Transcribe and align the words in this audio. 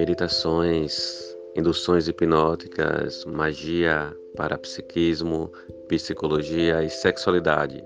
meditações, 0.00 1.36
induções 1.54 2.08
hipnóticas, 2.08 3.22
magia, 3.26 4.16
parapsiquismo, 4.34 5.52
psicologia 5.88 6.82
e 6.82 6.88
sexualidade. 6.88 7.84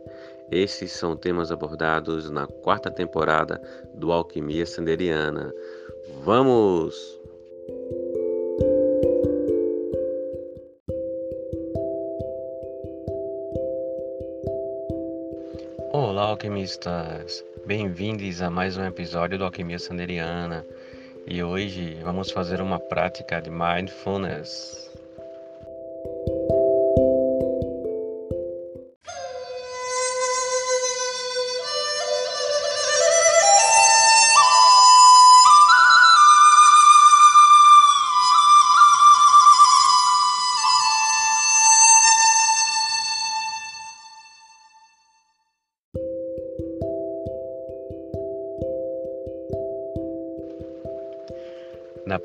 Esses 0.48 0.92
são 0.92 1.16
temas 1.16 1.50
abordados 1.50 2.30
na 2.30 2.46
quarta 2.46 2.88
temporada 2.88 3.61
do 3.95 4.12
Alquimia 4.12 4.64
Sanderiana. 4.64 5.53
Vamos! 6.22 6.95
Olá, 15.93 16.29
alquimistas! 16.29 17.44
Bem-vindos 17.67 18.40
a 18.40 18.49
mais 18.49 18.76
um 18.76 18.85
episódio 18.85 19.36
do 19.36 19.44
Alquimia 19.44 19.81
Sanderiana 19.81 20.64
e 21.27 21.43
hoje 21.43 21.95
vamos 22.03 22.31
fazer 22.31 22.61
uma 22.61 22.79
prática 22.79 23.41
de 23.41 23.51
mindfulness. 23.51 24.83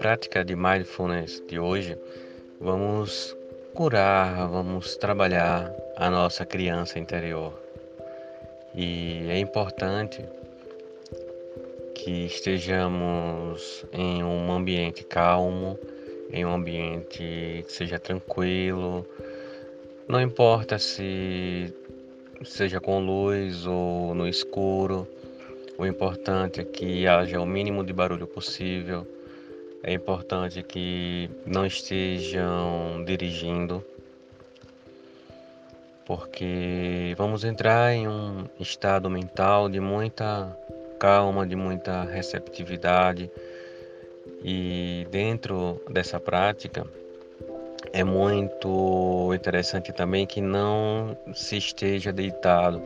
Prática 0.09 0.43
de 0.43 0.55
mindfulness 0.55 1.39
de 1.47 1.59
hoje, 1.59 1.95
vamos 2.59 3.37
curar, 3.75 4.47
vamos 4.47 4.95
trabalhar 4.95 5.71
a 5.97 6.09
nossa 6.09 6.43
criança 6.43 6.97
interior. 6.97 7.53
E 8.73 9.27
é 9.29 9.37
importante 9.37 10.25
que 11.93 12.25
estejamos 12.25 13.85
em 13.93 14.23
um 14.23 14.51
ambiente 14.51 15.03
calmo, 15.03 15.77
em 16.33 16.43
um 16.43 16.55
ambiente 16.55 17.63
que 17.67 17.71
seja 17.71 17.99
tranquilo. 17.99 19.05
Não 20.07 20.19
importa 20.19 20.79
se 20.79 21.71
seja 22.43 22.79
com 22.79 22.99
luz 22.99 23.67
ou 23.67 24.15
no 24.15 24.27
escuro, 24.27 25.07
o 25.77 25.85
importante 25.85 26.61
é 26.61 26.63
que 26.63 27.05
haja 27.05 27.39
o 27.39 27.45
mínimo 27.45 27.83
de 27.83 27.93
barulho 27.93 28.25
possível 28.25 29.05
é 29.83 29.93
importante 29.93 30.61
que 30.61 31.29
não 31.45 31.65
estejam 31.65 33.03
dirigindo, 33.05 33.83
porque 36.05 37.13
vamos 37.17 37.43
entrar 37.43 37.93
em 37.93 38.07
um 38.07 38.45
estado 38.59 39.09
mental 39.09 39.69
de 39.69 39.79
muita 39.79 40.57
calma, 40.99 41.47
de 41.47 41.55
muita 41.55 42.03
receptividade. 42.03 43.31
E 44.43 45.07
dentro 45.11 45.81
dessa 45.89 46.19
prática 46.19 46.85
é 47.93 48.03
muito 48.03 49.31
interessante 49.33 49.91
também 49.93 50.25
que 50.25 50.41
não 50.41 51.17
se 51.33 51.57
esteja 51.57 52.11
deitado, 52.11 52.81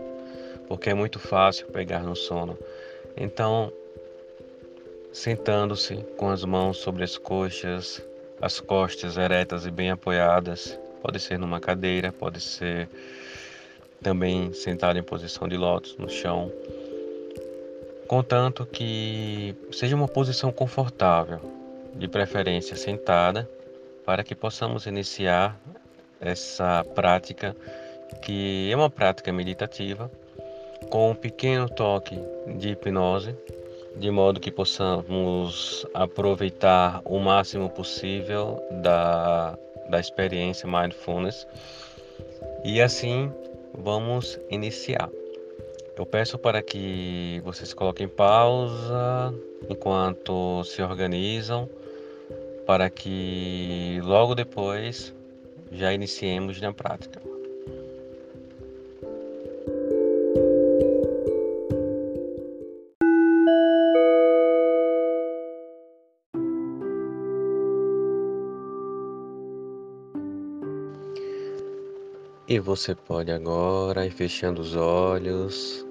porque 0.68 0.90
é 0.90 0.94
muito 0.94 1.20
fácil 1.20 1.68
pegar 1.68 2.04
no 2.04 2.16
sono. 2.16 2.58
Então, 3.16 3.72
sentando-se 5.14 5.98
com 6.18 6.30
as 6.30 6.44
mãos 6.44 6.78
sobre 6.78 7.04
as 7.04 7.18
coxas, 7.18 8.04
as 8.42 8.60
costas 8.60 9.16
eretas 9.16 9.66
e 9.66 9.72
bem 9.72 9.92
apoiadas. 9.92 10.78
Pode 11.02 11.20
ser 11.20 11.38
numa 11.38 11.60
cadeira, 11.60 12.12
pode 12.12 12.42
ser 12.42 12.90
também 14.02 14.52
sentado 14.54 14.98
em 14.98 15.04
posição 15.04 15.48
de 15.48 15.56
lótus 15.56 15.96
no 15.98 16.10
chão. 16.10 16.52
Contanto 18.08 18.66
que 18.66 19.56
seja 19.72 19.96
uma 19.96 20.08
posição 20.08 20.52
confortável, 20.52 21.40
de 21.94 22.08
preferência 22.08 22.76
sentada, 22.76 23.48
para 24.04 24.24
que 24.24 24.34
possamos 24.34 24.88
iniciar 24.88 25.58
essa 26.20 26.84
prática, 26.96 27.56
que 28.22 28.70
é 28.72 28.76
uma 28.76 28.90
prática 28.90 29.32
meditativa, 29.32 30.12
com 30.90 31.12
um 31.12 31.16
pequeno 31.16 31.70
toque 31.70 32.20
de 32.58 32.70
hipnose 32.70 33.36
de 33.96 34.10
modo 34.10 34.40
que 34.40 34.52
possamos 34.52 35.86
aproveitar 35.94 37.02
o 37.06 37.20
máximo 37.20 37.70
possível 37.70 38.62
da, 38.82 39.58
da 39.90 40.00
experiência 40.00 40.68
mindfulness. 40.68 41.48
E 42.64 42.82
assim 42.82 43.32
vamos 43.74 44.40
iniciar. 44.50 45.10
Eu 45.96 46.06
peço 46.06 46.40
para 46.40 46.62
que 46.62 47.40
vocês 47.44 47.74
coloquem 47.74 48.08
pausa 48.08 49.34
enquanto 49.70 50.64
se 50.64 50.82
organizam, 50.82 51.70
para 52.66 52.90
que 52.90 54.00
logo 54.04 54.34
depois 54.34 55.14
já 55.72 55.94
iniciemos 55.94 56.60
na 56.60 56.74
prática. 56.74 57.33
E 72.54 72.60
você 72.60 72.94
pode 72.94 73.32
agora 73.32 74.06
ir 74.06 74.12
fechando 74.12 74.62
os 74.62 74.76
olhos, 74.76 75.84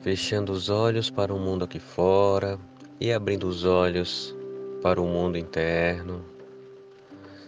fechando 0.00 0.50
os 0.50 0.68
olhos 0.68 1.08
para 1.08 1.32
o 1.32 1.38
mundo 1.38 1.64
aqui 1.64 1.78
fora 1.78 2.58
e 3.00 3.12
abrindo 3.12 3.46
os 3.46 3.64
olhos 3.64 4.34
para 4.82 5.00
o 5.00 5.06
mundo 5.06 5.38
interno, 5.38 6.24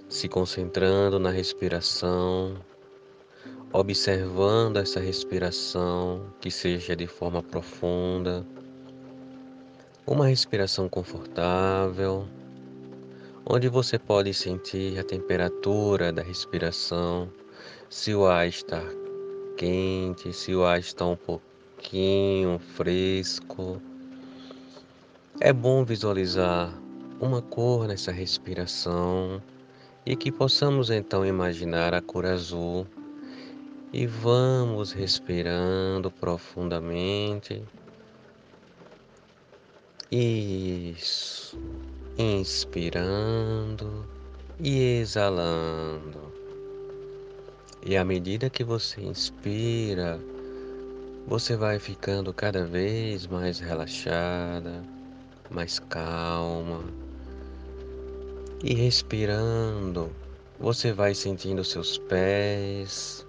se 0.09 0.29
concentrando 0.29 1.19
na 1.19 1.31
respiração, 1.31 2.55
observando 3.73 4.77
essa 4.77 5.01
respiração 5.01 6.33
que 6.41 6.49
seja 6.49 6.95
de 6.95 7.09
forma 7.09 7.43
profunda, 7.43 8.47
uma 10.07 10.29
respiração 10.29 10.89
confortável 10.89 12.29
onde 13.51 13.67
você 13.67 13.99
pode 13.99 14.35
sentir 14.35 14.99
a 14.99 15.03
temperatura 15.03 16.13
da 16.13 16.23
respiração, 16.23 17.31
se 17.89 18.15
o 18.15 18.27
ar 18.27 18.47
está 18.47 18.83
quente, 19.57 20.35
se 20.35 20.55
o 20.55 20.67
ar 20.67 20.79
está 20.79 21.07
um 21.07 21.17
pouquinho 21.17 22.59
fresco. 22.59 23.81
É 25.41 25.51
bom 25.51 25.83
visualizar 25.83 26.79
uma 27.19 27.41
cor 27.41 27.89
nessa 27.89 28.13
respiração 28.13 29.43
e 30.05 30.15
que 30.15 30.31
possamos 30.31 30.91
então 30.91 31.25
imaginar 31.25 31.95
a 31.95 32.03
cor 32.03 32.27
azul. 32.27 32.87
E 33.91 34.07
vamos 34.07 34.93
respirando 34.93 36.11
profundamente. 36.11 37.63
Isso 40.11 41.59
inspirando 42.17 44.07
e 44.59 45.01
exalando. 45.01 46.33
E 47.85 47.95
à 47.95 48.03
medida 48.07 48.49
que 48.49 48.65
você 48.65 49.03
inspira, 49.03 50.19
você 51.27 51.57
vai 51.57 51.79
ficando 51.79 52.33
cada 52.33 52.65
vez 52.65 53.27
mais 53.27 53.59
relaxada, 53.59 54.83
mais 55.51 55.79
calma. 55.79 56.83
E 58.65 58.75
respirando, 58.75 60.11
você 60.59 60.91
vai 60.91 61.15
sentindo 61.15 61.63
seus 61.63 61.99
pés, 61.99 63.27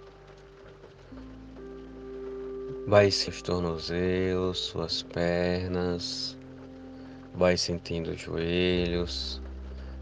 vai 2.88 3.12
seus 3.12 3.42
tornozelos, 3.42 4.59
suas 4.59 5.03
pernas, 5.03 6.38
Vai 7.39 7.56
sentindo 7.56 8.12
os 8.12 8.19
joelhos, 8.19 9.41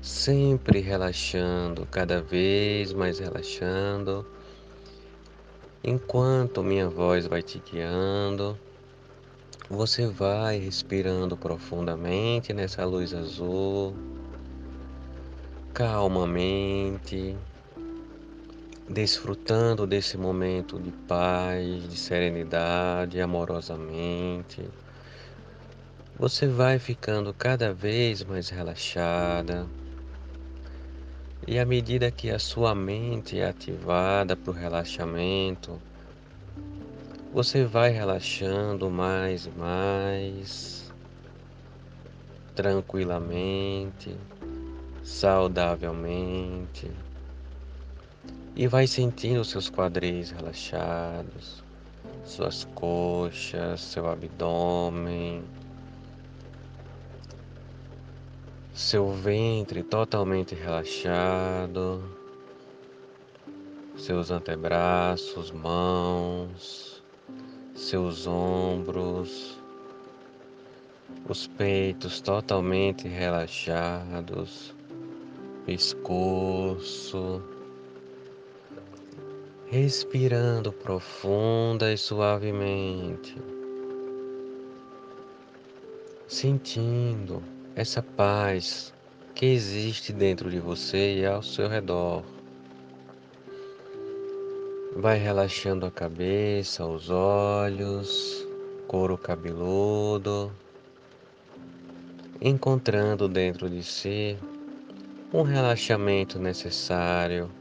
sempre 0.02 0.80
relaxando, 0.80 1.86
cada 1.86 2.20
vez 2.20 2.94
mais 2.94 3.20
relaxando, 3.20 4.26
enquanto 5.84 6.64
minha 6.64 6.90
voz 6.90 7.28
vai 7.28 7.44
te 7.44 7.60
guiando. 7.60 8.58
Você 9.70 10.08
vai 10.08 10.58
respirando 10.58 11.38
profundamente 11.38 12.54
nessa 12.54 12.84
luz 12.84 13.14
azul, 13.14 13.94
calmamente, 15.76 17.38
desfrutando 18.90 19.86
desse 19.86 20.18
momento 20.18 20.80
de 20.80 20.90
paz, 21.08 21.88
de 21.88 21.98
serenidade, 21.98 23.22
amorosamente 23.22 24.68
você 26.20 26.48
vai 26.48 26.80
ficando 26.80 27.32
cada 27.32 27.72
vez 27.72 28.24
mais 28.24 28.50
relaxada. 28.50 29.68
E 31.46 31.60
à 31.60 31.66
medida 31.66 32.10
que 32.10 32.32
a 32.32 32.40
sua 32.40 32.74
mente 32.74 33.40
é 33.40 33.48
ativada 33.48 34.36
para 34.36 34.50
o 34.50 34.54
relaxamento, 34.54 35.80
você 37.32 37.66
vai 37.66 37.92
relaxando 37.92 38.90
mais 38.90 39.46
e 39.46 39.52
mais, 39.52 40.92
tranquilamente, 42.56 44.18
saudavelmente, 45.04 46.90
e 48.56 48.68
vai 48.68 48.88
sentindo 48.88 49.46
seus 49.46 49.70
quadris 49.70 50.32
relaxados, 50.32 51.64
suas 52.26 52.66
coxas, 52.74 53.82
seu 53.82 54.10
abdômen, 54.10 55.44
seu 58.78 59.10
ventre 59.10 59.82
totalmente 59.82 60.54
relaxado, 60.54 62.04
seus 63.98 64.30
antebraços, 64.30 65.50
mãos, 65.50 67.04
seus 67.74 68.28
ombros, 68.28 69.60
os 71.28 71.48
peitos 71.48 72.22
totalmente 72.22 73.08
relaxados, 73.08 74.76
pescoço, 75.66 77.42
respirando 79.66 80.72
profunda 80.72 81.92
e 81.92 81.98
suavemente, 81.98 83.36
sentindo 86.28 87.57
essa 87.78 88.02
paz 88.02 88.92
que 89.36 89.46
existe 89.46 90.12
dentro 90.12 90.50
de 90.50 90.60
você 90.60 91.20
e 91.20 91.26
ao 91.28 91.44
seu 91.44 91.70
redor. 91.70 92.24
Vai 94.96 95.20
relaxando 95.20 95.86
a 95.86 95.92
cabeça, 95.92 96.84
os 96.84 97.12
olhos, 97.12 98.48
couro 98.88 99.16
cabeludo, 99.16 100.52
encontrando 102.42 103.28
dentro 103.28 103.70
de 103.70 103.84
si 103.84 104.36
um 105.32 105.44
relaxamento 105.44 106.40
necessário 106.40 107.52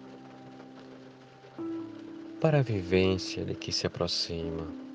para 2.41 2.61
a 2.61 2.63
vivência 2.63 3.45
de 3.45 3.55
que 3.55 3.71
se 3.71 3.87
aproxima. 3.87 4.86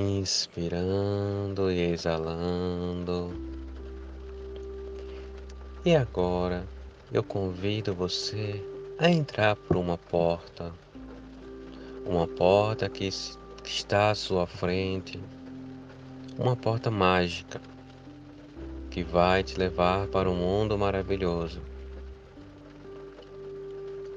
Inspirando 0.00 1.72
e 1.72 1.92
exalando. 1.92 3.34
E 5.84 5.96
agora 5.96 6.64
eu 7.12 7.24
convido 7.24 7.92
você 7.92 8.64
a 8.96 9.10
entrar 9.10 9.56
por 9.56 9.76
uma 9.76 9.98
porta, 9.98 10.72
uma 12.06 12.28
porta 12.28 12.88
que 12.88 13.08
está 13.64 14.10
à 14.10 14.14
sua 14.14 14.46
frente, 14.46 15.20
uma 16.38 16.54
porta 16.54 16.90
mágica 16.90 17.60
que 18.90 19.02
vai 19.02 19.42
te 19.42 19.58
levar 19.58 20.06
para 20.06 20.30
um 20.30 20.36
mundo 20.36 20.78
maravilhoso. 20.78 21.60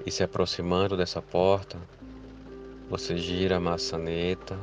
E 0.05 0.11
se 0.11 0.23
aproximando 0.23 0.95
dessa 0.95 1.21
porta, 1.21 1.77
você 2.89 3.17
gira 3.17 3.57
a 3.57 3.59
maçaneta 3.59 4.57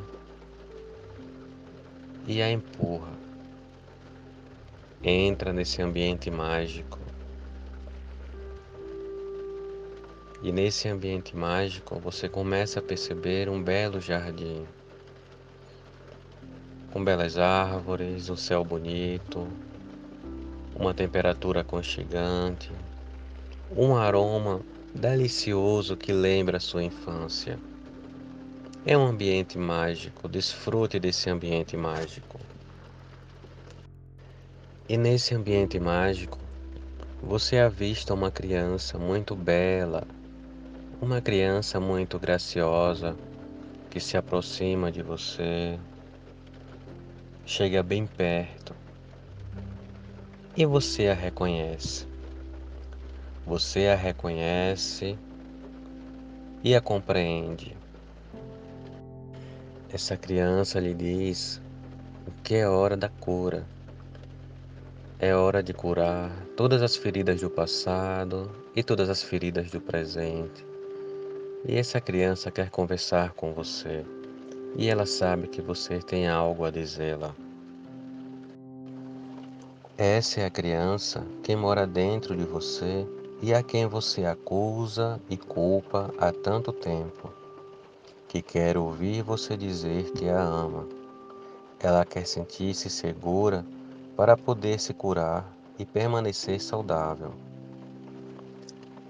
e 2.29 2.43
a 2.43 2.51
empurra. 2.51 3.13
Entra 5.03 5.51
nesse 5.51 5.81
ambiente 5.81 6.31
mágico. 6.31 6.99
E 10.43 10.53
nesse 10.53 10.89
ambiente 10.89 11.35
mágico 11.35 11.99
você 11.99 12.29
começa 12.29 12.81
a 12.81 12.83
perceber 12.83 13.49
um 13.49 13.63
belo 13.63 13.99
jardim, 13.99 14.67
com 16.93 17.03
belas 17.03 17.39
árvores, 17.39 18.29
um 18.29 18.37
céu 18.37 18.63
bonito, 18.63 19.49
uma 20.77 20.93
temperatura 20.93 21.63
aconchegante, 21.63 22.71
um 23.75 23.97
aroma 23.97 24.61
delicioso 24.95 25.97
que 25.97 26.13
lembra 26.13 26.59
a 26.59 26.61
sua 26.61 26.85
infância. 26.85 27.59
É 28.91 28.97
um 28.97 29.07
ambiente 29.07 29.59
mágico, 29.59 30.27
desfrute 30.27 30.99
desse 30.99 31.29
ambiente 31.29 31.77
mágico. 31.77 32.41
E 34.89 34.97
nesse 34.97 35.35
ambiente 35.35 35.79
mágico, 35.79 36.39
você 37.23 37.59
avista 37.59 38.15
uma 38.15 38.31
criança 38.31 38.99
muito 38.99 39.37
bela, 39.37 40.09
uma 41.03 41.21
criança 41.21 41.79
muito 41.79 42.19
graciosa 42.19 43.15
que 43.91 44.01
se 44.01 44.17
aproxima 44.17 44.91
de 44.91 45.03
você, 45.03 45.79
chega 47.45 47.83
bem 47.83 48.07
perto 48.07 48.75
e 50.57 50.65
você 50.65 51.09
a 51.09 51.15
reconhece. 51.15 52.07
Você 53.45 53.89
a 53.89 53.95
reconhece 53.95 55.19
e 56.65 56.75
a 56.75 56.81
compreende. 56.81 57.77
Essa 59.91 60.19
criança 60.19 60.79
lhe 60.79 60.93
diz 60.93 61.63
que 62.45 62.57
é 62.57 62.69
hora 62.69 62.95
da 62.95 63.09
cura. 63.09 63.67
É 65.19 65.35
hora 65.35 65.63
de 65.63 65.73
curar 65.73 66.31
todas 66.55 66.83
as 66.83 66.95
feridas 66.95 67.41
do 67.41 67.49
passado 67.49 68.51
e 68.77 68.83
todas 68.83 69.09
as 69.09 69.23
feridas 69.23 69.71
do 69.71 69.81
presente. 69.81 70.67
E 71.67 71.75
essa 71.75 72.03
criança 72.03 72.51
quer 72.51 72.69
conversar 72.69 73.33
com 73.33 73.55
você. 73.55 74.05
E 74.77 74.89
ela 74.89 75.07
sabe 75.07 75.49
que 75.49 75.63
você 75.63 76.01
tem 76.01 76.29
algo 76.29 76.67
a 76.67 76.71
dizê-la. 76.71 77.35
Essa 79.97 80.43
é 80.43 80.45
a 80.45 80.51
criança 80.51 81.27
que 81.43 81.57
mora 81.57 81.87
dentro 81.87 82.37
de 82.37 82.45
você 82.45 83.07
e 83.41 83.55
a 83.55 83.63
quem 83.63 83.87
você 83.87 84.27
acusa 84.27 85.19
e 85.31 85.37
culpa 85.39 86.13
há 86.19 86.31
tanto 86.31 86.75
tempo 86.75 87.38
que 88.29 88.43
quer 88.43 88.77
ouvir 88.77 89.23
você 89.23 89.57
dizer 89.57 90.13
que 90.13 90.29
a 90.29 90.39
ama. 90.39 90.87
Ela 91.81 92.05
quer 92.05 92.27
sentir-se 92.27 92.91
segura 92.91 93.65
para 94.15 94.37
poder 94.37 94.79
se 94.79 94.93
curar 94.93 95.51
e 95.79 95.87
permanecer 95.87 96.61
saudável. 96.61 97.33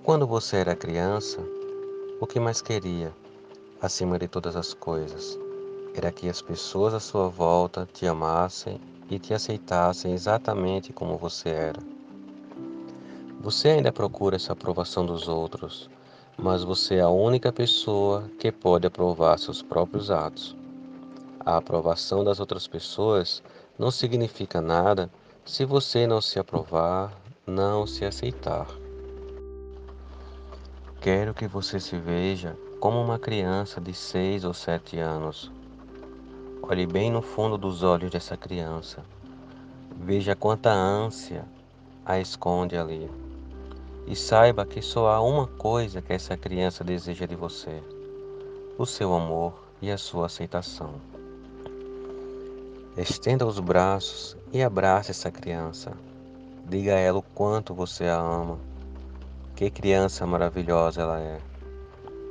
Quando 0.05 0.27
você 0.27 0.59
era 0.59 0.77
criança, 0.77 1.41
o 2.21 2.27
que 2.27 2.39
mais 2.39 2.63
queria, 2.63 3.13
acima 3.83 4.19
de 4.19 4.29
todas 4.29 4.55
as 4.55 4.73
coisas, 4.73 5.39
era 5.95 6.13
que 6.13 6.29
as 6.29 6.41
pessoas 6.41 6.95
à 6.95 7.01
sua 7.01 7.29
volta 7.29 7.89
te 7.93 8.07
amassem 8.07 8.81
e 9.11 9.19
te 9.19 9.35
aceitassem 9.35 10.13
exatamente 10.13 10.93
como 10.93 11.19
você 11.19 11.49
era. 11.49 11.81
Você 13.41 13.71
ainda 13.71 13.91
procura 13.91 14.37
essa 14.37 14.53
aprovação 14.53 15.05
dos 15.05 15.27
outros, 15.27 15.91
mas 16.41 16.63
você 16.63 16.97
é 16.97 17.01
a 17.01 17.09
única 17.09 17.53
pessoa 17.53 18.31
que 18.39 18.53
pode 18.53 18.87
aprovar 18.87 19.39
seus 19.39 19.61
próprios 19.61 20.09
atos. 20.09 20.57
A 21.45 21.57
aprovação 21.57 22.23
das 22.23 22.39
outras 22.39 22.69
pessoas 22.69 23.43
não 23.77 23.91
significa 23.91 24.61
nada 24.61 25.11
se 25.45 25.65
você 25.65 26.07
não 26.07 26.21
se 26.21 26.39
aprovar, 26.39 27.13
não 27.45 27.87
se 27.87 28.05
aceitar. 28.05 28.69
Quero 31.01 31.35
que 31.35 31.49
você 31.49 31.81
se 31.81 31.97
veja 31.97 32.57
como 32.81 33.01
uma 33.03 33.19
criança 33.19 33.81
de 33.81 33.93
seis 33.93 34.45
ou 34.45 34.55
sete 34.55 34.99
anos. 34.99 35.51
Olhe 36.63 36.87
bem 36.87 37.11
no 37.11 37.23
fundo 37.23 37.59
dos 37.59 37.83
olhos 37.83 38.11
dessa 38.11 38.37
criança. 38.37 39.03
Veja 39.97 40.37
quanta 40.37 40.71
ânsia 40.71 41.45
a 42.05 42.21
esconde 42.21 42.77
ali. 42.77 43.28
E 44.11 44.17
saiba 44.17 44.65
que 44.65 44.81
só 44.81 45.09
há 45.09 45.21
uma 45.21 45.47
coisa 45.47 46.01
que 46.01 46.15
essa 46.15 46.35
criança 46.35 46.83
deseja 46.83 47.27
de 47.27 47.37
você: 47.37 47.83
o 48.79 48.87
seu 48.87 49.15
amor 49.15 49.53
e 49.83 49.91
a 49.91 49.99
sua 49.99 50.25
aceitação. 50.25 50.95
Estenda 52.97 53.45
os 53.45 53.61
braços 53.61 54.35
e 54.51 54.63
abrace 54.63 55.11
essa 55.11 55.31
criança. 55.31 55.93
Diga 56.65 56.95
a 56.95 56.99
ela 56.99 57.19
o 57.19 57.23
quanto 57.23 57.75
você 57.75 58.07
a 58.07 58.19
ama. 58.19 58.59
Que 59.55 59.69
criança 59.69 60.27
maravilhosa 60.27 61.03
ela 61.03 61.21
é. 61.21 61.39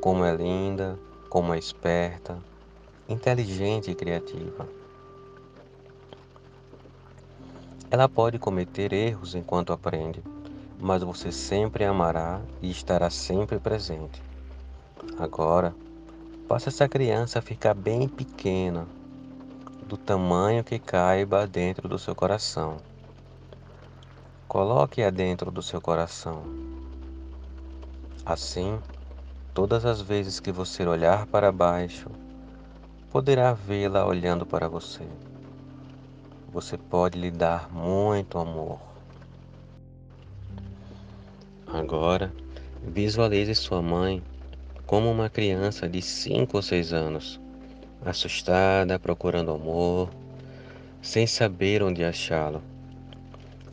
Como 0.02 0.26
é 0.26 0.36
linda, 0.36 0.98
como 1.30 1.54
é 1.54 1.60
esperta, 1.60 2.40
inteligente 3.08 3.92
e 3.92 3.96
criativa. 3.96 4.68
Ela 7.92 8.10
pode 8.10 8.40
cometer 8.40 8.92
erros 8.92 9.36
enquanto 9.36 9.72
aprende 9.72 10.24
mas 10.80 11.04
você 11.04 11.32
sempre 11.32 11.86
amará 11.86 12.42
e 12.62 12.70
estará 12.70 13.10
sempre 13.10 13.60
presente. 13.60 14.22
Agora, 15.18 15.74
Faça 16.48 16.70
essa 16.70 16.88
criança 16.88 17.42
ficar 17.42 17.74
bem 17.74 18.08
pequena, 18.08 18.88
do 19.86 19.98
tamanho 19.98 20.64
que 20.64 20.80
caiba 20.80 21.46
dentro 21.46 21.90
do 21.90 22.00
seu 22.00 22.16
coração. 22.16 22.78
Coloque-a 24.48 25.10
dentro 25.10 25.52
do 25.52 25.62
seu 25.62 25.82
coração. 25.82 26.44
Assim, 28.26 28.80
todas 29.54 29.84
as 29.84 30.00
vezes 30.00 30.40
que 30.40 30.50
você 30.50 30.86
olhar 30.86 31.26
para 31.26 31.52
baixo, 31.52 32.10
poderá 33.12 33.52
vê-la 33.52 34.06
olhando 34.06 34.46
para 34.46 34.70
você. 34.70 35.06
Você 36.54 36.78
pode 36.78 37.20
lhe 37.20 37.30
dar 37.30 37.70
muito 37.70 38.38
amor. 38.40 38.87
Agora, 41.72 42.34
visualize 42.82 43.54
sua 43.54 43.82
mãe 43.82 44.24
como 44.86 45.12
uma 45.12 45.30
criança 45.30 45.88
de 45.90 46.02
5 46.02 46.56
ou 46.56 46.64
6 46.64 46.94
anos, 46.94 47.42
assustada, 48.06 48.98
procurando 48.98 49.52
amor, 49.52 50.10
sem 51.02 51.28
saber 51.28 51.84
onde 51.84 52.06
achá-lo. 52.06 52.62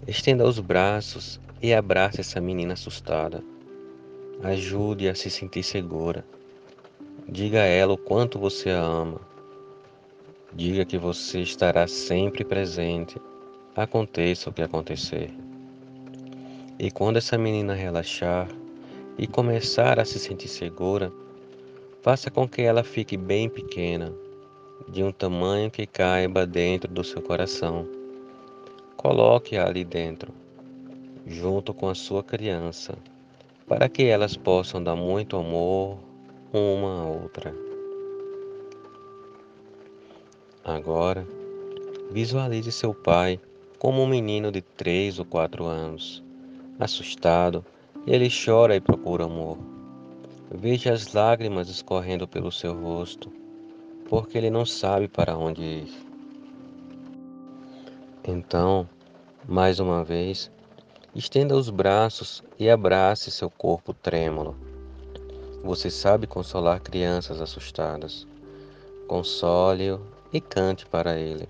Estenda 0.09 0.45
os 0.45 0.59
braços 0.59 1.41
e 1.63 1.73
abrace 1.73 2.21
essa 2.21 2.41
menina 2.41 2.73
assustada. 2.73 3.43
Ajude-a 4.43 5.13
a 5.13 5.15
se 5.15 5.31
sentir 5.31 5.63
segura. 5.63 6.25
Diga 7.29 7.63
a 7.63 7.67
ela 7.67 7.93
o 7.93 7.99
quanto 7.99 8.41
você 8.41 8.71
a 8.71 8.83
ama. 8.83 9.21
Diga 10.53 10.85
que 10.85 10.99
você 10.99 11.41
estará 11.41 11.87
sempre 11.87 12.45
presente, 12.45 13.21
aconteça 13.75 14.51
o 14.51 14.53
que 14.53 14.63
acontecer. 14.63 15.33
E 16.79 16.91
quando 16.91 17.19
essa 17.19 17.39
menina 17.39 17.73
relaxar, 17.73 18.49
e 19.17 19.29
começar 19.29 20.01
a 20.01 20.05
se 20.05 20.19
sentir 20.19 20.49
segura, 20.49 21.13
faça 22.03 22.31
com 22.31 22.49
que 22.49 22.63
ela 22.63 22.83
fique 22.83 23.17
bem 23.17 23.49
pequena, 23.49 24.13
de 24.89 25.05
um 25.05 25.13
tamanho 25.13 25.71
que 25.71 25.87
caiba 25.87 26.45
dentro 26.45 26.93
do 26.93 27.05
seu 27.05 27.23
coração. 27.23 27.87
Coloque-a 28.97 29.67
ali 29.67 29.85
dentro, 29.85 30.33
junto 31.27 31.73
com 31.73 31.89
a 31.89 31.95
sua 31.95 32.25
criança, 32.25 32.99
para 33.69 33.89
que 33.89 34.05
elas 34.05 34.37
possam 34.37 34.83
dar 34.83 34.97
muito 34.97 35.37
amor 35.37 35.99
uma 36.53 37.03
à 37.03 37.07
outra. 37.07 37.55
Agora, 40.65 41.25
visualize 42.11 42.73
seu 42.73 42.93
pai 42.93 43.39
como 43.79 44.03
um 44.03 44.07
menino 44.07 44.51
de 44.51 44.63
três 44.63 45.19
ou 45.19 45.25
quatro 45.25 45.65
anos, 45.65 46.24
assustado 46.79 47.65
ele 48.07 48.29
chora 48.29 48.77
e 48.77 48.81
procura 48.81 49.25
amor. 49.25 49.57
Veja 50.51 50.93
as 50.93 51.13
lágrimas 51.13 51.69
escorrendo 51.69 52.29
pelo 52.29 52.53
seu 52.53 52.75
rosto, 52.75 53.33
porque 54.09 54.37
ele 54.37 54.51
não 54.51 54.67
sabe 54.67 55.09
para 55.09 55.37
onde 55.37 55.63
ir. 55.63 56.07
Então, 58.27 58.89
mais 59.49 59.81
uma 59.81 60.05
vez, 60.05 60.51
estenda 61.15 61.57
os 61.57 61.71
braços 61.71 62.43
e 62.59 62.69
abrace 62.69 63.31
seu 63.31 63.49
corpo 63.49 63.95
trêmulo. 63.95 64.55
Você 65.63 65.91
sabe 65.91 66.27
consolar 66.27 66.81
crianças 66.81 67.41
assustadas. 67.41 68.27
Console-o 69.09 70.01
e 70.33 70.41
cante 70.41 70.85
para 70.85 71.19
ele. 71.19 71.49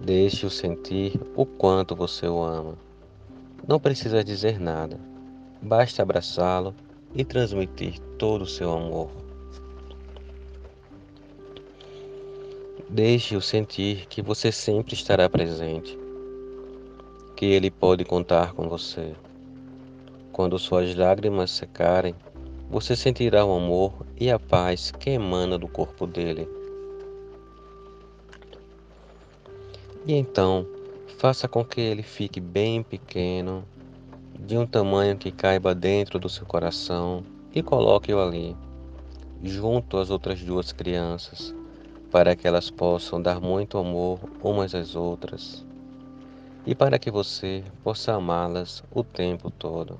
Deixe-o 0.00 0.50
sentir 0.50 1.20
o 1.34 1.44
quanto 1.44 1.94
você 1.94 2.26
o 2.26 2.42
ama. 2.42 2.85
Não 3.66 3.78
precisa 3.78 4.24
dizer 4.24 4.58
nada 4.58 4.98
Basta 5.60 6.02
abraçá-lo 6.02 6.74
e 7.14 7.24
transmitir 7.24 7.98
todo 8.18 8.42
o 8.42 8.46
seu 8.46 8.72
amor. 8.72 9.10
Deixe-o 12.88 13.40
sentir 13.40 14.06
que 14.06 14.22
você 14.22 14.52
sempre 14.52 14.94
estará 14.94 15.28
presente, 15.28 15.98
que 17.34 17.46
ele 17.46 17.70
pode 17.70 18.04
contar 18.04 18.52
com 18.52 18.68
você. 18.68 19.14
Quando 20.30 20.58
suas 20.58 20.94
lágrimas 20.94 21.50
secarem, 21.50 22.14
você 22.70 22.94
sentirá 22.94 23.44
o 23.44 23.56
amor 23.56 24.06
e 24.16 24.30
a 24.30 24.38
paz 24.38 24.92
que 24.92 25.10
emana 25.10 25.58
do 25.58 25.66
corpo 25.66 26.06
dele. 26.06 26.48
E 30.06 30.14
então, 30.14 30.66
faça 31.18 31.48
com 31.48 31.64
que 31.64 31.80
ele 31.80 32.02
fique 32.02 32.40
bem 32.40 32.82
pequeno 32.82 33.64
de 34.38 34.56
um 34.58 34.66
tamanho 34.66 35.16
que 35.16 35.32
caiba 35.32 35.74
dentro 35.74 36.18
do 36.18 36.28
seu 36.28 36.44
coração 36.44 37.24
e 37.54 37.62
coloque-o 37.62 38.20
ali, 38.20 38.54
junto 39.42 39.96
às 39.96 40.10
outras 40.10 40.42
duas 40.42 40.72
crianças, 40.72 41.54
para 42.10 42.36
que 42.36 42.46
elas 42.46 42.70
possam 42.70 43.20
dar 43.20 43.40
muito 43.40 43.78
amor 43.78 44.20
umas 44.42 44.74
às 44.74 44.94
outras 44.94 45.64
e 46.66 46.74
para 46.74 46.98
que 46.98 47.10
você 47.10 47.64
possa 47.82 48.12
amá-las 48.12 48.82
o 48.90 49.02
tempo 49.02 49.50
todo. 49.50 49.98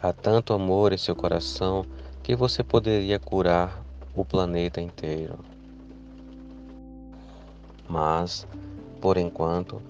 Há 0.00 0.12
tanto 0.12 0.52
amor 0.52 0.92
em 0.92 0.98
seu 0.98 1.16
coração 1.16 1.84
que 2.22 2.36
você 2.36 2.62
poderia 2.62 3.18
curar 3.18 3.82
o 4.14 4.24
planeta 4.24 4.80
inteiro. 4.80 5.38
Mas, 7.88 8.46
por 9.00 9.16
enquanto, 9.16 9.80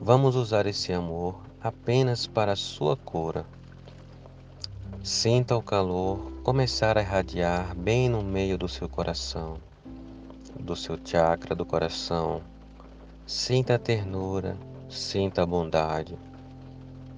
vamos 0.00 0.34
usar 0.36 0.66
esse 0.66 0.92
amor 0.92 1.36
apenas 1.60 2.26
para 2.26 2.52
a 2.52 2.56
sua 2.56 2.96
cura. 2.96 3.44
Sinta 5.02 5.54
o 5.54 5.62
calor 5.62 6.32
começar 6.42 6.96
a 6.96 7.02
irradiar 7.02 7.74
bem 7.76 8.08
no 8.08 8.22
meio 8.22 8.56
do 8.56 8.66
seu 8.66 8.88
coração, 8.88 9.58
do 10.58 10.74
seu 10.74 10.98
chakra 11.04 11.54
do 11.54 11.66
coração. 11.66 12.40
Sinta 13.26 13.74
a 13.74 13.78
ternura, 13.78 14.56
sinta 14.88 15.42
a 15.42 15.46
bondade. 15.46 16.16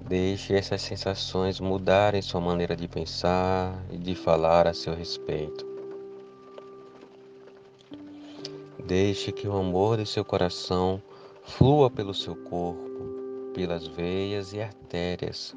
Deixe 0.05 0.53
essas 0.53 0.81
sensações 0.81 1.59
mudarem 1.59 2.21
sua 2.21 2.41
maneira 2.41 2.75
de 2.75 2.87
pensar 2.87 3.73
e 3.89 3.97
de 3.97 4.15
falar 4.15 4.67
a 4.67 4.73
seu 4.73 4.93
respeito. 4.93 5.65
Deixe 8.85 9.31
que 9.33 9.47
o 9.47 9.55
amor 9.55 9.97
de 9.97 10.05
seu 10.05 10.23
coração 10.23 11.01
flua 11.47 11.89
pelo 11.89 12.13
seu 12.13 12.35
corpo 12.35 12.87
pelas 13.57 13.87
veias 13.87 14.53
e 14.53 14.61
artérias, 14.61 15.55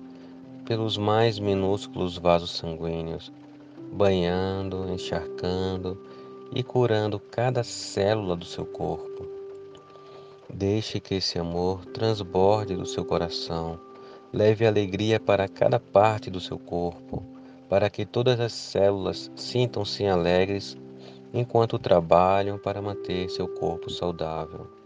pelos 0.64 0.97
mais 0.97 1.38
minúsculos 1.38 2.16
vasos 2.16 2.56
sanguíneos, 2.56 3.30
banhando, 3.92 4.90
encharcando 4.90 6.00
e 6.54 6.62
curando 6.62 7.20
cada 7.20 7.62
célula 7.62 8.35
do 8.35 8.47
seu 8.47 8.64
corpo. 8.64 9.28
Deixe 10.49 10.99
que 10.99 11.16
esse 11.16 11.38
amor 11.38 11.85
transborde 11.85 12.75
do 12.75 12.87
seu 12.87 13.04
coração, 13.04 13.78
leve 14.32 14.66
alegria 14.66 15.20
para 15.20 15.47
cada 15.47 15.78
parte 15.78 16.30
do 16.30 16.40
seu 16.40 16.59
corpo, 16.59 17.23
para 17.68 17.90
que 17.90 18.06
todas 18.06 18.40
as 18.40 18.54
células 18.54 19.30
sintam-se 19.37 20.06
alegres 20.06 20.75
enquanto 21.35 21.78
trabalham 21.78 22.59
para 22.59 22.80
manter 22.80 23.28
seu 23.28 23.47
corpo 23.47 23.90
saudável. 23.90 24.80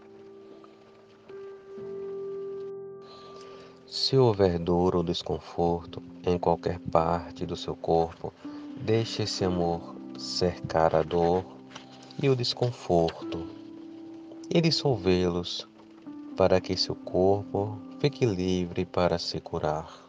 Se 3.87 4.17
houver 4.17 4.57
dor 4.57 4.95
ou 4.95 5.03
desconforto 5.03 6.01
em 6.23 6.39
qualquer 6.39 6.79
parte 6.79 7.45
do 7.45 7.55
seu 7.55 7.75
corpo, 7.75 8.33
deixe 8.81 9.23
esse 9.23 9.45
amor 9.45 9.95
cercar 10.17 10.95
a 10.95 11.03
dor 11.03 11.45
e 12.21 12.27
o 12.27 12.35
desconforto 12.35 13.47
e 14.49 14.59
dissolvê-los 14.59 15.67
para 16.35 16.59
que 16.59 16.75
seu 16.75 16.95
corpo 16.95 17.77
fique 17.99 18.25
livre 18.25 18.85
para 18.85 19.19
se 19.19 19.39
curar. 19.39 20.03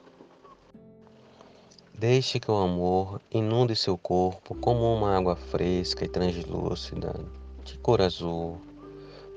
Deixe 1.93 2.41
que 2.41 2.51
o 2.51 2.57
amor 2.57 3.21
inunde 3.31 3.77
seu 3.77 3.99
corpo 3.99 4.55
como 4.55 4.91
uma 4.91 5.15
água 5.15 5.37
fresca 5.37 6.05
e 6.05 6.09
translúcida, 6.09 7.15
de 7.63 7.77
cor 7.79 8.01
azul, 8.01 8.59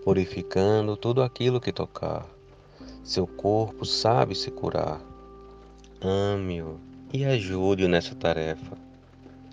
purificando 0.04 0.96
tudo 0.96 1.22
aquilo 1.22 1.60
que 1.60 1.74
tocar 1.74 2.39
seu 3.10 3.26
corpo 3.26 3.86
sabe 3.86 4.36
se 4.36 4.52
curar. 4.52 5.02
Ame-o 6.00 6.80
e 7.12 7.26
ajude-o 7.26 7.90
nessa 7.90 8.14
tarefa. 8.14 8.78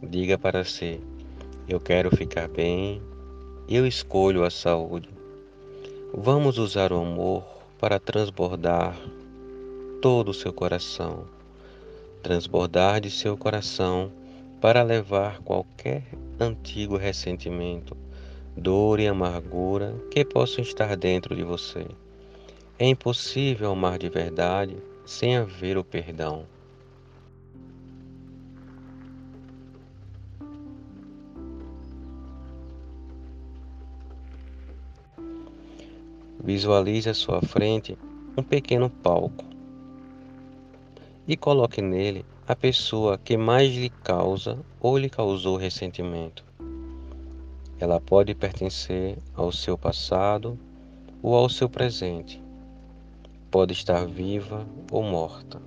Diga 0.02 0.36
para 0.36 0.62
si: 0.62 1.00
Eu 1.66 1.80
quero 1.80 2.14
ficar 2.14 2.48
bem, 2.48 3.00
eu 3.66 3.86
escolho 3.86 4.44
a 4.44 4.50
saúde. 4.50 5.08
Vamos 6.12 6.58
usar 6.58 6.92
o 6.92 7.00
amor 7.00 7.44
para 7.78 7.98
transbordar 7.98 8.94
todo 10.02 10.32
o 10.32 10.34
seu 10.34 10.52
coração. 10.52 11.24
Transbordar 12.22 13.00
de 13.00 13.10
seu 13.10 13.38
coração 13.38 14.12
para 14.60 14.82
levar 14.82 15.40
qualquer 15.40 16.02
antigo 16.38 16.98
ressentimento, 16.98 17.96
dor 18.54 19.00
e 19.00 19.08
amargura 19.08 19.94
que 20.10 20.26
possam 20.26 20.62
estar 20.62 20.94
dentro 20.94 21.34
de 21.34 21.42
você. 21.42 21.86
É 22.78 22.86
impossível 22.86 23.72
amar 23.72 23.98
de 23.98 24.10
verdade 24.10 24.76
sem 25.06 25.34
haver 25.34 25.78
o 25.78 25.84
perdão. 25.84 26.44
Visualize 36.38 37.08
à 37.08 37.14
sua 37.14 37.40
frente 37.40 37.96
um 38.36 38.42
pequeno 38.42 38.90
palco 38.90 39.46
e 41.26 41.34
coloque 41.34 41.80
nele 41.80 42.26
a 42.46 42.54
pessoa 42.54 43.16
que 43.16 43.38
mais 43.38 43.74
lhe 43.74 43.88
causa 43.88 44.58
ou 44.78 44.98
lhe 44.98 45.08
causou 45.08 45.56
ressentimento. 45.56 46.44
Ela 47.80 48.02
pode 48.02 48.34
pertencer 48.34 49.16
ao 49.34 49.50
seu 49.50 49.78
passado 49.78 50.58
ou 51.22 51.34
ao 51.34 51.48
seu 51.48 51.70
presente. 51.70 52.45
Pode 53.56 53.72
estar 53.72 54.06
viva 54.06 54.66
ou 54.92 55.02
morta. 55.02 55.62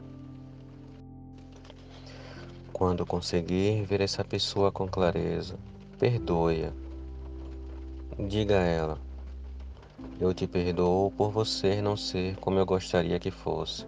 Quando 2.72 3.04
conseguir 3.04 3.84
ver 3.84 4.00
essa 4.02 4.24
pessoa 4.24 4.72
com 4.72 4.88
clareza, 4.88 5.58
perdoe-a. 5.98 6.72
Diga 8.28 8.60
a 8.60 8.64
ela: 8.64 9.00
Eu 10.22 10.36
te 10.36 10.46
perdoo 10.46 11.10
por 11.10 11.32
você 11.32 11.82
não 11.82 11.98
ser 11.98 12.36
como 12.36 12.60
eu 12.60 12.66
gostaria 12.68 13.18
que 13.18 13.32
fosse. 13.32 13.88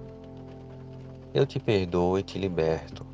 Eu 1.31 1.45
te 1.45 1.59
perdoo 1.59 2.17
e 2.17 2.23
te 2.23 2.39
liberto. 2.39 3.05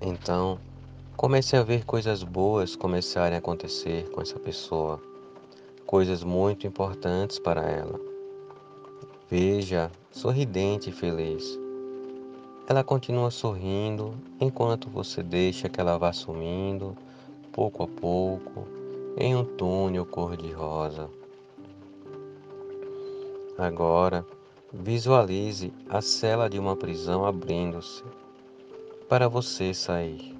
Então, 0.00 0.60
comece 1.16 1.56
a 1.56 1.64
ver 1.64 1.84
coisas 1.84 2.22
boas 2.22 2.76
começarem 2.76 3.34
a 3.34 3.40
acontecer 3.40 4.08
com 4.10 4.22
essa 4.22 4.38
pessoa, 4.38 5.02
coisas 5.84 6.22
muito 6.22 6.68
importantes 6.68 7.40
para 7.40 7.68
ela. 7.68 8.11
Veja 9.32 9.90
sorridente 10.10 10.90
e 10.90 10.92
feliz. 10.92 11.58
Ela 12.68 12.84
continua 12.84 13.30
sorrindo 13.30 14.12
enquanto 14.38 14.90
você 14.90 15.22
deixa 15.22 15.70
que 15.70 15.80
ela 15.80 15.96
vá 15.96 16.12
sumindo, 16.12 16.94
pouco 17.50 17.82
a 17.82 17.88
pouco, 17.88 18.68
em 19.16 19.34
um 19.34 19.42
túnel 19.42 20.04
cor-de-rosa. 20.04 21.08
Agora, 23.56 24.22
Visualize 24.74 25.72
a 25.88 26.02
cela 26.02 26.48
de 26.48 26.58
uma 26.58 26.76
prisão 26.76 27.24
abrindo-se 27.24 28.04
para 29.06 29.28
você 29.28 29.72
sair. 29.72 30.36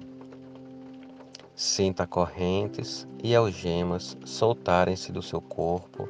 Sinta 1.55 2.05
correntes 2.05 3.07
e 3.23 3.35
algemas 3.35 4.15
soltarem-se 4.23 5.11
do 5.11 5.21
seu 5.21 5.39
corpo 5.41 6.07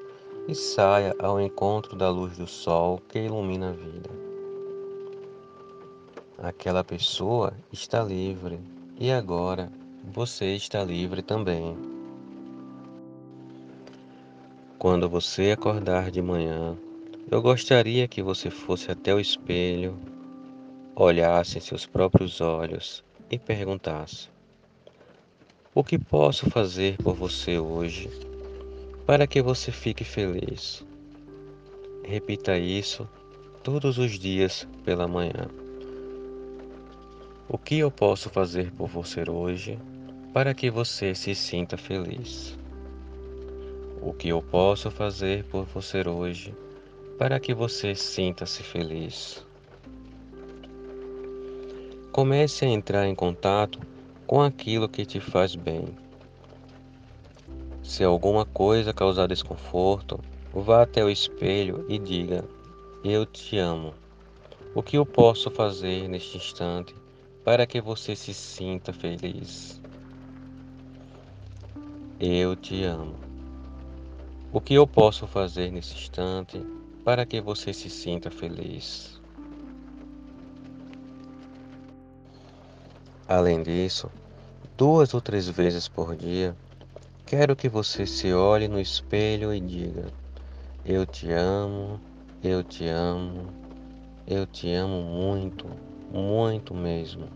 e 0.48 0.54
saia 0.54 1.16
ao 1.20 1.40
encontro 1.40 1.96
da 1.96 2.10
luz 2.10 2.38
do 2.38 2.48
sol 2.48 3.02
que 3.08 3.20
ilumina 3.20 3.70
a 3.70 3.74
vida. 3.74 4.10
Aquela 6.38 6.84
pessoa 6.84 7.54
está 7.72 8.04
livre 8.04 8.60
e 9.00 9.12
agora 9.12 9.72
você 10.04 10.54
está 10.56 10.84
livre 10.84 11.22
também. 11.22 11.78
Quando 14.78 15.08
você 15.08 15.52
acordar 15.52 16.12
de 16.12 16.22
manhã, 16.22 16.78
eu 17.32 17.42
gostaria 17.42 18.06
que 18.06 18.22
você 18.22 18.50
fosse 18.50 18.92
até 18.92 19.16
o 19.16 19.20
espelho, 19.20 19.98
olhasse 20.94 21.58
em 21.58 21.62
seus 21.62 21.86
próprios 21.86 22.42
olhos 22.42 23.02
e 23.32 23.40
perguntasse: 23.40 24.28
O 25.74 25.86
que 25.86 25.98
posso 25.98 26.50
fazer 26.50 26.98
por 26.98 27.16
você 27.16 27.58
hoje 27.58 28.33
para 29.06 29.28
que 29.28 29.42
você 29.42 29.72
fique 29.72 30.04
feliz? 30.04 30.86
Repita 32.06 32.58
isso 32.58 33.08
todos 33.62 33.98
os 33.98 34.18
dias 34.18 34.68
pela 34.86 35.08
manhã. 35.08 35.50
O 37.50 37.58
que 37.58 37.80
eu 37.80 37.92
posso 37.92 38.30
fazer 38.30 38.72
por 38.72 38.88
você 38.88 39.24
hoje 39.30 39.78
para 40.34 40.54
que 40.54 40.70
você 40.70 41.14
se 41.14 41.36
sinta 41.36 41.78
feliz? 41.78 42.58
O 44.02 44.14
que 44.14 44.30
eu 44.30 44.42
posso 44.42 44.90
fazer 44.90 45.44
por 45.46 45.66
você 45.66 46.08
hoje 46.08 46.54
para 47.18 47.40
que 47.40 47.54
você 47.54 47.96
sinta-se 47.96 48.64
feliz. 48.64 49.46
Comece 52.12 52.66
a 52.66 52.68
entrar 52.68 53.08
em 53.08 53.16
contato 53.16 53.80
com 54.26 54.42
aquilo 54.42 54.90
que 54.90 55.06
te 55.06 55.20
faz 55.20 55.56
bem. 55.56 56.03
Se 57.84 58.04
alguma 58.04 58.46
coisa 58.46 58.94
causar 58.94 59.28
desconforto, 59.28 60.20
vá 60.54 60.84
até 60.84 61.04
o 61.04 61.10
espelho 61.10 61.86
e 61.90 62.00
diga: 62.00 62.46
Eu 63.04 63.26
te 63.26 63.58
amo. 63.58 63.94
O 64.74 64.82
que 64.82 64.98
eu 64.98 65.06
posso 65.06 65.52
fazer 65.52 66.08
neste 66.08 66.38
instante 66.38 66.96
para 67.44 67.68
que 67.68 67.82
você 67.82 68.16
se 68.16 68.34
sinta 68.34 68.94
feliz? 68.94 69.82
Eu 72.20 72.56
te 72.56 72.84
amo. 72.84 73.16
O 74.52 74.62
que 74.62 74.76
eu 74.76 74.88
posso 74.88 75.28
fazer 75.28 75.72
nesse 75.72 75.94
instante 75.94 76.66
para 77.04 77.26
que 77.26 77.42
você 77.42 77.74
se 77.74 77.90
sinta 77.90 78.32
feliz. 78.32 79.20
Além 83.28 83.62
disso, 83.62 84.10
duas 84.78 85.14
ou 85.14 85.20
três 85.20 85.50
vezes 85.50 85.88
por 85.88 86.16
dia, 86.16 86.56
quero 87.36 87.56
que 87.56 87.68
você 87.68 88.06
se 88.06 88.32
olhe 88.32 88.68
no 88.68 88.80
espelho 88.80 89.52
e 89.52 89.60
diga: 89.60 90.06
Eu 90.86 91.04
te 91.04 91.32
amo, 91.32 92.00
eu 92.44 92.64
te 92.64 92.88
amo, 92.88 93.48
eu 94.28 94.46
te 94.46 94.72
amo 94.72 95.02
muito, 95.02 95.66
muito 96.12 96.76
mesmo. 96.76 97.28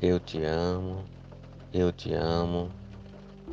Eu 0.00 0.18
te 0.18 0.42
amo, 0.42 1.04
eu 1.72 1.92
te 1.92 2.12
amo, 2.12 2.68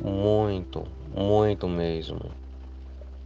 muito, 0.02 0.82
muito 1.16 1.68
mesmo 1.68 2.32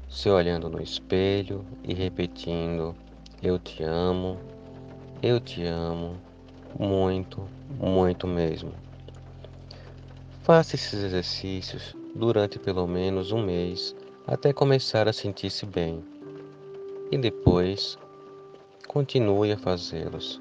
se 0.06 0.28
olhando 0.28 0.68
no 0.68 0.82
espelho 0.82 1.64
e 1.82 1.94
repetindo: 1.94 2.94
Eu 3.42 3.58
te 3.58 3.82
amo, 3.82 4.38
eu 5.22 5.40
te 5.40 5.64
amo, 5.64 6.20
muito, 6.78 7.48
muito 7.70 8.26
mesmo. 8.26 8.83
Faça 10.44 10.76
esses 10.76 11.02
exercícios 11.02 11.96
durante 12.14 12.58
pelo 12.58 12.86
menos 12.86 13.32
um 13.32 13.42
mês 13.42 13.96
até 14.26 14.52
começar 14.52 15.08
a 15.08 15.12
sentir-se 15.12 15.64
bem. 15.64 16.04
E 17.10 17.16
depois, 17.16 17.96
continue 18.86 19.52
a 19.52 19.56
fazê-los. 19.56 20.38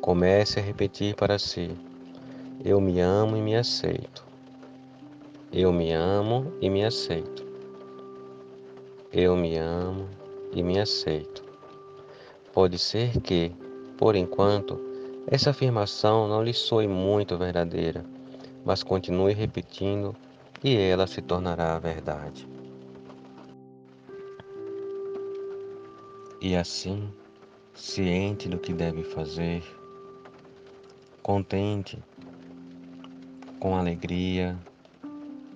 Comece 0.00 0.60
a 0.60 0.62
repetir 0.62 1.16
para 1.16 1.40
si: 1.40 1.76
Eu 2.64 2.80
me 2.80 3.00
amo 3.00 3.36
e 3.36 3.40
me 3.40 3.56
aceito. 3.56 4.24
Eu 5.52 5.72
me 5.72 5.90
amo 5.92 6.52
e 6.60 6.70
me 6.70 6.84
aceito. 6.84 7.44
Eu 9.12 9.34
me 9.34 9.56
amo 9.56 10.08
e 10.52 10.62
me 10.62 10.78
aceito. 10.78 11.42
Pode 12.52 12.78
ser 12.78 13.20
que, 13.22 13.50
por 13.96 14.14
enquanto, 14.14 14.80
essa 15.26 15.50
afirmação 15.50 16.28
não 16.28 16.44
lhe 16.44 16.54
soe 16.54 16.86
muito 16.86 17.36
verdadeira, 17.36 18.04
mas 18.64 18.82
continue 18.82 19.32
repetindo 19.32 20.14
e 20.62 20.76
ela 20.76 21.06
se 21.06 21.22
tornará 21.22 21.78
verdade. 21.78 22.48
E 26.40 26.54
assim, 26.54 27.12
ciente 27.74 28.48
do 28.48 28.58
que 28.58 28.72
deve 28.72 29.02
fazer, 29.02 29.62
contente, 31.22 32.02
com 33.58 33.76
alegria, 33.76 34.56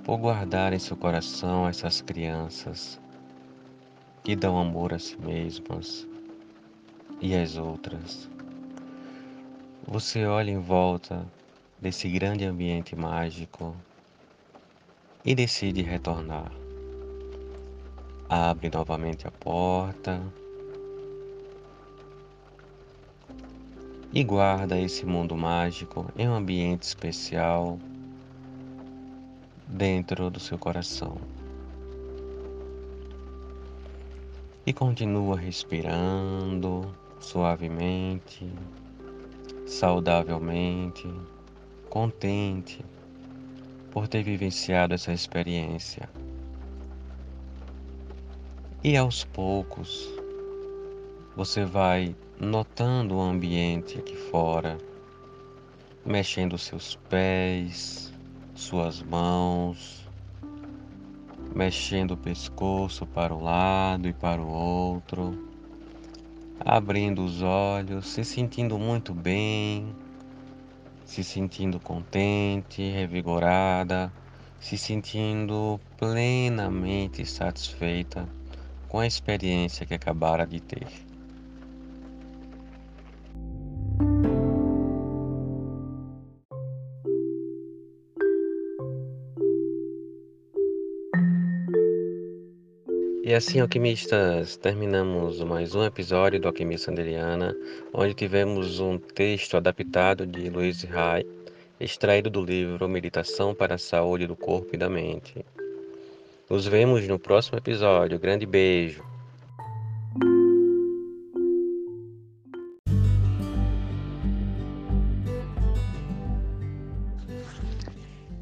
por 0.04 0.18
guardar 0.18 0.72
em 0.72 0.78
seu 0.78 0.96
coração 0.96 1.68
essas 1.68 2.00
crianças 2.00 3.00
que 4.24 4.34
dão 4.34 4.58
amor 4.58 4.92
a 4.92 4.98
si 4.98 5.20
mesmas 5.20 6.06
e 7.20 7.34
às 7.34 7.56
outras. 7.56 8.28
Você 9.86 10.26
olha 10.26 10.50
em 10.50 10.58
volta 10.58 11.26
desse 11.82 12.08
grande 12.08 12.46
ambiente 12.46 12.96
mágico 12.96 13.76
e 15.22 15.34
decide 15.34 15.82
retornar. 15.82 16.50
Abre 18.28 18.70
novamente 18.72 19.26
a 19.26 19.30
porta 19.30 20.22
e 24.12 24.24
guarda 24.24 24.78
esse 24.78 25.04
mundo 25.04 25.36
mágico 25.36 26.10
em 26.16 26.26
um 26.28 26.34
ambiente 26.34 26.84
especial 26.84 27.78
dentro 29.66 30.30
do 30.30 30.40
seu 30.40 30.58
coração. 30.58 31.18
e 34.64 34.72
continua 34.72 35.36
respirando 35.36 36.94
suavemente, 37.18 38.48
saudavelmente, 39.66 41.08
contente 41.92 42.82
por 43.90 44.08
ter 44.08 44.22
vivenciado 44.22 44.94
essa 44.94 45.12
experiência. 45.12 46.08
E 48.82 48.96
aos 48.96 49.24
poucos 49.24 50.10
você 51.36 51.66
vai 51.66 52.16
notando 52.40 53.16
o 53.16 53.20
ambiente 53.20 53.98
aqui 53.98 54.16
fora, 54.16 54.78
mexendo 56.02 56.56
seus 56.56 56.96
pés, 57.10 58.10
suas 58.54 59.02
mãos, 59.02 60.08
mexendo 61.54 62.12
o 62.12 62.16
pescoço 62.16 63.04
para 63.04 63.34
um 63.34 63.42
lado 63.42 64.08
e 64.08 64.14
para 64.14 64.40
o 64.40 64.48
outro, 64.48 65.46
abrindo 66.58 67.22
os 67.22 67.42
olhos, 67.42 68.06
se 68.06 68.24
sentindo 68.24 68.78
muito 68.78 69.12
bem, 69.12 69.94
se 71.04 71.22
sentindo 71.22 71.78
contente, 71.80 72.90
revigorada, 72.90 74.12
se 74.60 74.78
sentindo 74.78 75.80
plenamente 75.96 77.26
satisfeita 77.26 78.28
com 78.88 78.98
a 78.98 79.06
experiência 79.06 79.86
que 79.86 79.94
acabara 79.94 80.46
de 80.46 80.60
ter. 80.60 81.11
E 93.32 93.34
assim, 93.34 93.60
alquimistas, 93.60 94.58
terminamos 94.58 95.42
mais 95.42 95.74
um 95.74 95.82
episódio 95.82 96.38
do 96.38 96.48
Alquimia 96.48 96.76
Sanderiana, 96.76 97.56
onde 97.90 98.12
tivemos 98.12 98.78
um 98.78 98.98
texto 98.98 99.56
adaptado 99.56 100.26
de 100.26 100.50
Louise 100.50 100.86
Hay, 100.94 101.26
extraído 101.80 102.28
do 102.28 102.44
livro 102.44 102.86
Meditação 102.86 103.54
para 103.54 103.76
a 103.76 103.78
Saúde 103.78 104.26
do 104.26 104.36
Corpo 104.36 104.74
e 104.74 104.76
da 104.76 104.90
Mente. 104.90 105.42
Nos 106.50 106.66
vemos 106.66 107.08
no 107.08 107.18
próximo 107.18 107.56
episódio. 107.56 108.18
Grande 108.18 108.44
beijo. 108.44 109.02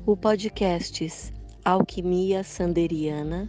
O 0.04 0.16
podcast 0.16 1.32
Alquimia 1.64 2.42
Sanderiana 2.42 3.48